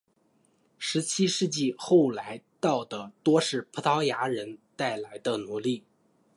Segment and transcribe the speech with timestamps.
[0.79, 5.83] 十七世纪后来到的多是葡萄牙人带来的奴隶。